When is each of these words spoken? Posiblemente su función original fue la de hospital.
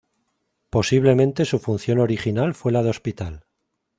Posiblemente 0.71 1.45
su 1.45 1.59
función 1.59 1.99
original 1.99 2.55
fue 2.55 2.71
la 2.71 2.81
de 2.81 2.89
hospital. 2.89 3.45